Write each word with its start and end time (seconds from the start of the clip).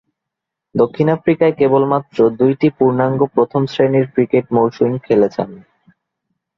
দক্ষিণ 0.75 1.07
আফ্রিকায় 1.09 1.53
কেবলমাত্র 1.53 2.17
দুইটি 2.39 2.67
পূর্ণাঙ্গ 2.77 3.19
প্রথম-শ্রেণীর 3.35 4.05
ক্রিকেট 4.13 4.45
মৌসুম 4.51 4.91
খেলেছেন। 5.05 5.49